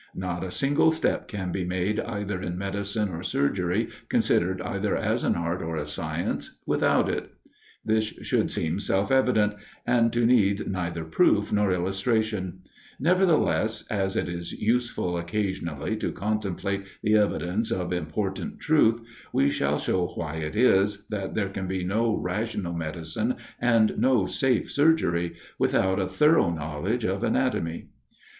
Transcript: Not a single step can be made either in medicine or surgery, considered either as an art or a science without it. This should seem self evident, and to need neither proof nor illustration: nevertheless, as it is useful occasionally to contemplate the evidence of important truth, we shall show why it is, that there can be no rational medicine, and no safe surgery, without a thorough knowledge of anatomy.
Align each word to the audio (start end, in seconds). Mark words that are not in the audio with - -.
Not 0.15 0.43
a 0.43 0.49
single 0.49 0.89
step 0.91 1.27
can 1.27 1.51
be 1.51 1.63
made 1.63 1.99
either 1.99 2.41
in 2.41 2.57
medicine 2.57 3.09
or 3.09 3.21
surgery, 3.21 3.87
considered 4.09 4.59
either 4.63 4.97
as 4.97 5.23
an 5.23 5.35
art 5.35 5.61
or 5.61 5.75
a 5.75 5.85
science 5.85 6.57
without 6.65 7.07
it. 7.07 7.29
This 7.85 8.05
should 8.05 8.49
seem 8.49 8.79
self 8.79 9.11
evident, 9.11 9.53
and 9.85 10.11
to 10.11 10.25
need 10.25 10.65
neither 10.67 11.03
proof 11.03 11.51
nor 11.51 11.71
illustration: 11.71 12.61
nevertheless, 12.99 13.85
as 13.91 14.15
it 14.15 14.27
is 14.27 14.51
useful 14.53 15.19
occasionally 15.19 15.95
to 15.97 16.11
contemplate 16.11 16.83
the 17.03 17.13
evidence 17.13 17.69
of 17.71 17.93
important 17.93 18.59
truth, 18.59 19.01
we 19.31 19.51
shall 19.51 19.77
show 19.77 20.07
why 20.15 20.37
it 20.37 20.55
is, 20.55 21.05
that 21.09 21.35
there 21.35 21.49
can 21.49 21.67
be 21.67 21.83
no 21.83 22.17
rational 22.17 22.73
medicine, 22.73 23.35
and 23.59 23.95
no 23.99 24.25
safe 24.25 24.71
surgery, 24.71 25.35
without 25.59 25.99
a 25.99 26.07
thorough 26.07 26.49
knowledge 26.51 27.03
of 27.05 27.23
anatomy. 27.23 27.89